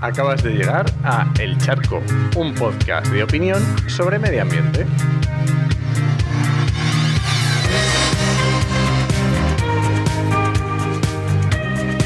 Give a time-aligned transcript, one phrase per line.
[0.00, 2.02] Acabas de llegar a El Charco,
[2.34, 4.86] un podcast de opinión sobre medio ambiente.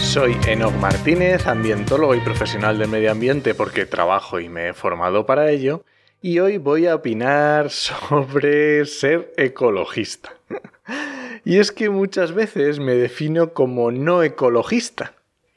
[0.00, 5.24] Soy Enoch Martínez, ambientólogo y profesional del medio ambiente porque trabajo y me he formado
[5.24, 5.84] para ello,
[6.20, 10.32] y hoy voy a opinar sobre ser ecologista.
[11.44, 15.14] y es que muchas veces me defino como no ecologista.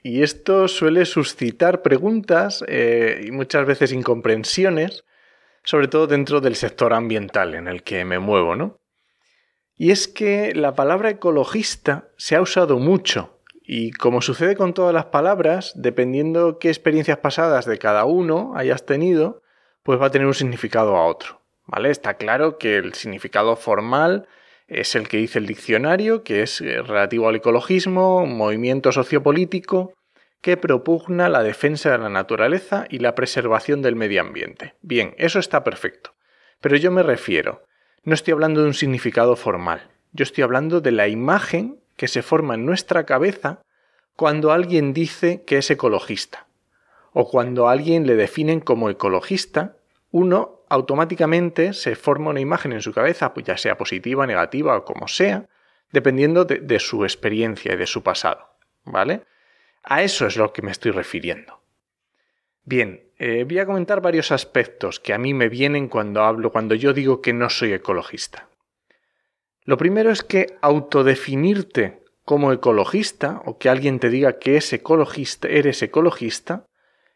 [0.08, 5.04] Y esto suele suscitar preguntas eh, y muchas veces incomprensiones,
[5.64, 8.80] sobre todo dentro del sector ambiental en el que me muevo, ¿no?
[9.76, 14.94] Y es que la palabra ecologista se ha usado mucho y como sucede con todas
[14.94, 19.42] las palabras, dependiendo qué experiencias pasadas de cada uno hayas tenido,
[19.82, 21.90] pues va a tener un significado a otro, ¿vale?
[21.90, 24.28] Está claro que el significado formal
[24.68, 29.94] es el que dice el diccionario, que es eh, relativo al ecologismo, un movimiento sociopolítico
[30.42, 34.76] que propugna la defensa de la naturaleza y la preservación del medio ambiente.
[34.82, 36.14] Bien, eso está perfecto.
[36.62, 37.64] Pero yo me refiero,
[38.04, 42.22] no estoy hablando de un significado formal, yo estoy hablando de la imagen que se
[42.22, 43.62] forma en nuestra cabeza
[44.16, 46.48] cuando alguien dice que es ecologista.
[47.12, 49.78] O cuando a alguien le definen como ecologista,
[50.12, 54.86] uno automáticamente se forma una imagen en su cabeza, pues ya sea positiva, negativa o
[54.86, 55.48] como sea,
[55.92, 58.50] dependiendo de, su experiencia y de su pasado.
[58.84, 59.22] ¿Vale?
[59.84, 61.62] A eso es lo que me estoy refiriendo.
[62.64, 66.76] Bien, eh, voy a comentar varios aspectos que a mí me vienen cuando hablo, cuando
[66.76, 68.50] yo digo que no soy ecologista.
[69.64, 75.48] Lo primero es que autodefinirte como ecologista o que alguien te diga que es ecologista,
[75.48, 76.66] eres ecologista,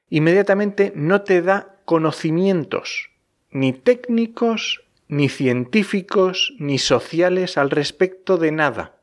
[0.09, 3.08] inmediatamente no te da conocimientos
[3.51, 8.99] ni técnicos, ni científicos, ni sociales al respecto de nada.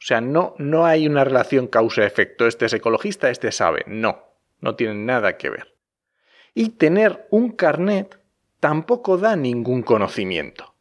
[0.00, 2.46] O sea, no, no hay una relación causa-efecto.
[2.46, 3.84] Este es ecologista, este sabe.
[3.86, 4.24] No,
[4.60, 5.74] no tienen nada que ver.
[6.54, 8.18] Y tener un carnet
[8.60, 10.74] tampoco da ningún conocimiento.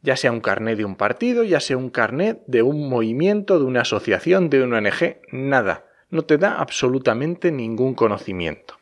[0.00, 3.64] Ya sea un carnet de un partido, ya sea un carnet de un movimiento, de
[3.64, 5.86] una asociación, de una ONG, nada.
[6.10, 8.78] No te da absolutamente ningún conocimiento.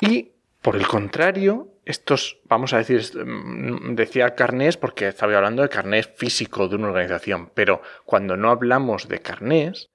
[0.00, 0.32] Y
[0.68, 6.10] por el contrario, estos, vamos a decir, mm, decía carnés porque estaba hablando de carnés
[6.14, 9.88] físico de una organización, pero cuando no hablamos de carnés,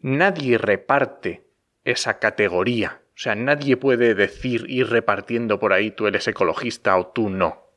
[0.00, 1.44] nadie reparte
[1.84, 3.00] esa categoría.
[3.10, 7.68] O sea, nadie puede decir ir repartiendo por ahí tú eres ecologista o tú no.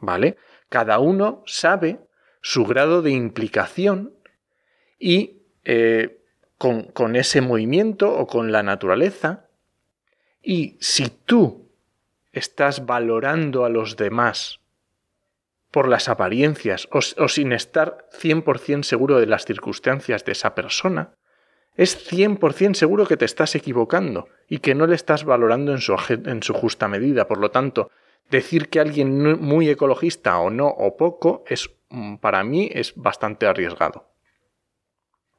[0.00, 0.36] ¿Vale?
[0.70, 2.00] Cada uno sabe
[2.40, 4.14] su grado de implicación
[4.98, 6.18] y eh,
[6.58, 9.46] con, con ese movimiento o con la naturaleza.
[10.42, 11.63] Y si tú
[12.34, 14.60] estás valorando a los demás
[15.70, 21.14] por las apariencias o, sin estar 100% seguro de las circunstancias de esa persona,
[21.76, 25.96] es 100% seguro que te estás equivocando y que no le estás valorando en su,
[26.08, 27.26] en su justa medida.
[27.26, 27.90] Por lo tanto,
[28.30, 33.46] decir que alguien muy ecologista o no o poco es mm, para mí es bastante
[33.46, 34.14] arriesgado.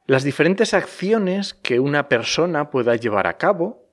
[0.08, 3.85] Las diferentes acciones que una persona pueda llevar a cabo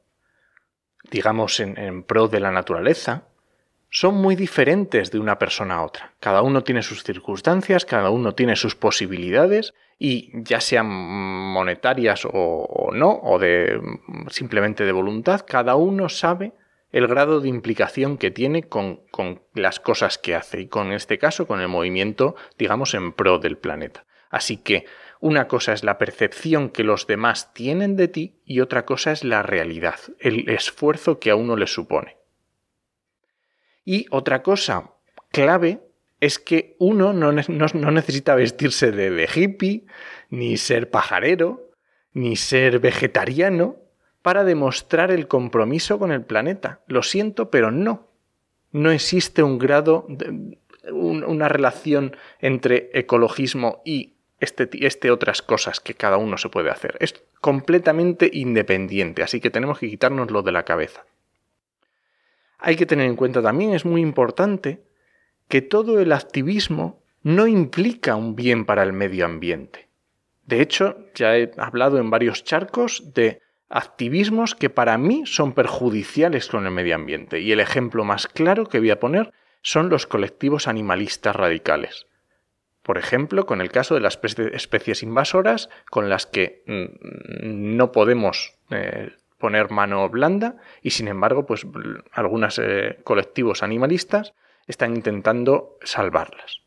[1.11, 3.25] digamos, en, pro de la naturaleza,
[3.91, 6.15] son muy diferentes de una persona a otra.
[6.19, 12.91] Cada uno tiene sus circunstancias, cada uno tiene sus posibilidades y ya sean monetarias o,
[12.95, 13.81] no, o de
[14.31, 16.53] simplemente de voluntad, cada uno sabe
[16.91, 21.19] el grado de implicación que tiene con, con las cosas que hace y con este
[21.19, 24.05] caso con el movimiento, digamos, en pro del planeta.
[24.31, 24.87] Así que
[25.23, 29.23] una cosa es la percepción que los demás tienen de ti y otra cosa es
[29.23, 32.17] la realidad, el esfuerzo que a uno le supone.
[33.85, 34.91] Y otra cosa
[35.31, 35.79] clave
[36.19, 39.87] es que uno no, necesita vestirse de, hippie,
[40.29, 41.71] ni ser pajarero,
[42.13, 43.77] ni ser vegetariano
[44.23, 46.81] para demostrar el compromiso con el planeta.
[46.89, 48.09] Lo siento, pero no.
[48.73, 50.09] No existe un grado,
[50.91, 54.12] una relación entre ecologismo y
[54.43, 56.97] este, este, otras cosas que cada uno se puede hacer.
[56.99, 61.05] Es completamente independiente, así que tenemos que quitárnoslo de la cabeza.
[62.59, 64.83] Hay que tener en cuenta también, es muy importante,
[65.49, 69.89] que todo el activismo no implica un bien para el medio ambiente.
[70.45, 76.49] De hecho, ya he hablado en varios charcos de activismos que para mí son perjudiciales
[76.49, 77.39] con el medio ambiente.
[77.41, 82.07] Y el ejemplo más claro que voy a poner son los colectivos animalistas radicales.
[82.83, 88.55] Por ejemplo, con el caso de las especies invasoras con las que mm, no podemos
[88.71, 91.67] eh, poner mano blanda y sin embargo, pues
[92.13, 94.35] algunos eh, colectivos animalistas
[94.67, 96.63] están intentando salvarlas.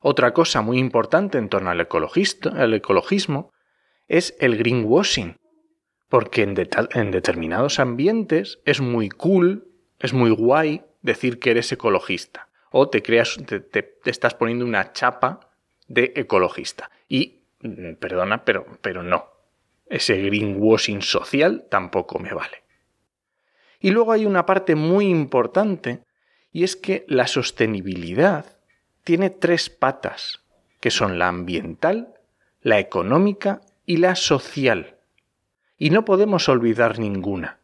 [0.00, 3.52] Otra cosa muy importante en torno al, al ecologismo
[4.08, 5.36] es el greenwashing.
[6.08, 9.66] porque en, determinados ambientes es muy cool,
[9.98, 12.45] es muy guay decir que eres ecologista.
[12.70, 15.40] O te creas, te, estás poniendo una chapa
[15.88, 16.90] de ecologista.
[17.08, 19.26] Y, mm, perdona, pero, pero no.
[19.88, 22.64] Ese greenwashing social tampoco me vale.
[23.80, 26.02] Y luego hay una parte muy importante,
[26.52, 28.46] y es que la sostenibilidad
[29.04, 30.40] tiene tres patas,
[30.80, 32.14] que son la ambiental,
[32.62, 34.96] la económica y la social.
[35.78, 37.60] Y no podemos olvidar ninguna,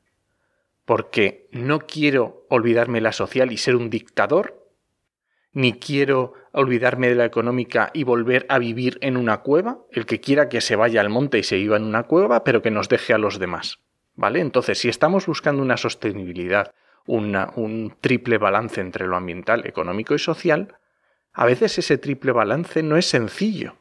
[0.85, 4.62] porque no quiero olvidarme la social y ser un dictador,
[5.53, 10.21] ni quiero olvidarme de la económica y volver a vivir en una cueva, el que
[10.21, 12.89] quiera que se vaya al monte y se viva en una cueva, pero que nos
[12.89, 13.81] deje a los demás.
[14.15, 14.41] ¿Vale?
[14.41, 16.75] Entonces, si estamos buscando una sostenibilidad,
[17.07, 20.77] un triple balance entre lo ambiental, económico y social,
[21.33, 23.77] a veces ese triple balance no es sencillo.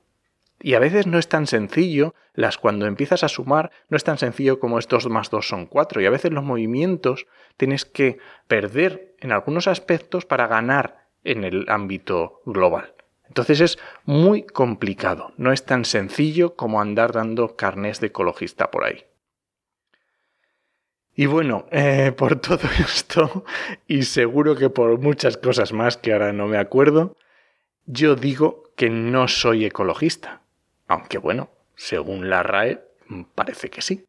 [0.64, 4.18] Y a veces no es tan sencillo, las cuando empiezas a sumar, no es tan
[4.18, 6.02] sencillo como estos más dos son cuatro.
[6.02, 7.26] Y a veces los movimientos
[7.58, 12.94] tienes que perder en algunos aspectos para ganar en el ámbito global.
[13.28, 18.84] Entonces es muy complicado, no es tan sencillo como andar dando carnes de ecologista por
[18.84, 19.06] ahí.
[21.16, 23.46] Y bueno, eh, por todo esto,
[23.88, 27.16] y seguro que por muchas cosas más que ahora no me acuerdo,
[27.86, 30.42] yo digo que no soy ecologista.
[30.88, 32.82] Aunque bueno, según la RAE,
[33.36, 34.04] parece que sí.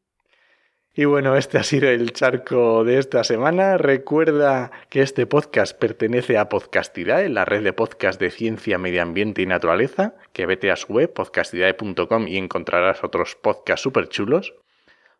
[0.94, 3.78] Y bueno, este ha sido el charco de esta semana.
[3.78, 9.40] Recuerda que este podcast pertenece a Podcastidae, la red de podcast de ciencia, medio ambiente
[9.40, 14.54] y naturaleza, que vete a su web podcastidae.com y encontrarás otros podcasts súper chulos.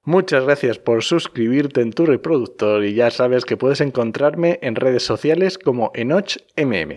[0.04, 5.04] Muchas gracias por suscribirte en tu reproductor y ya sabes que puedes encontrarme en redes
[5.04, 6.96] sociales como EnochMM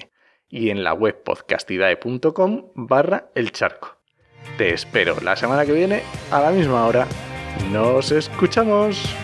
[0.49, 3.95] y en la web podcastidae.com barra el charco.
[4.57, 7.07] Te espero la semana que viene a la misma hora.
[7.71, 9.15] Nos escuchamos.